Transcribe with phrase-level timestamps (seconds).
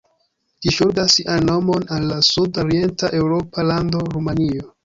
[0.65, 4.69] Ĝi ŝuldas sian nomon al la sud-orienta eŭropa lando Rumanio.